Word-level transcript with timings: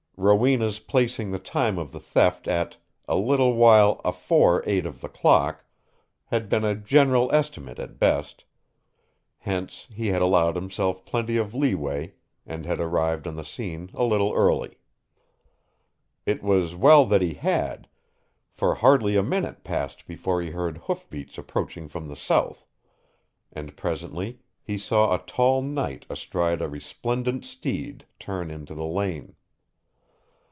Rowena's 0.23 0.77
placing 0.77 1.31
the 1.31 1.39
time 1.39 1.79
of 1.79 1.91
the 1.91 1.99
theft 1.99 2.47
at 2.47 2.77
"a 3.07 3.15
little 3.15 3.55
while 3.55 3.99
afore 4.05 4.61
eight 4.67 4.85
of 4.85 5.01
the 5.01 5.09
clock" 5.09 5.65
had 6.25 6.47
been 6.47 6.63
a 6.63 6.75
general 6.75 7.31
estimate 7.33 7.79
at 7.79 7.97
best; 7.97 8.45
hence 9.39 9.87
he 9.91 10.09
had 10.09 10.21
allowed 10.21 10.55
himself 10.55 11.03
plenty 11.05 11.37
of 11.37 11.55
leeway 11.55 12.13
and 12.45 12.67
had 12.67 12.79
arrived 12.79 13.25
on 13.25 13.35
the 13.35 13.43
scene 13.43 13.89
a 13.95 14.03
little 14.03 14.31
early. 14.35 14.77
It 16.27 16.43
was 16.43 16.75
well 16.75 17.03
that 17.07 17.23
he 17.23 17.33
had, 17.33 17.87
for 18.51 18.75
hardly 18.75 19.15
a 19.15 19.23
minute 19.23 19.63
passed 19.63 20.05
before 20.05 20.39
he 20.39 20.51
heard 20.51 20.77
hoofbeats 20.77 21.39
approaching 21.39 21.87
from 21.89 22.07
the 22.07 22.15
south, 22.15 22.67
and 23.51 23.75
presently 23.75 24.37
he 24.61 24.77
saw 24.77 25.15
a 25.15 25.25
tall 25.25 25.63
knight 25.63 26.05
astride 26.11 26.61
a 26.61 26.69
resplendent 26.69 27.43
steed 27.43 28.05
turn 28.19 28.51
into 28.51 28.75
the 28.75 28.85
lane. 28.85 29.35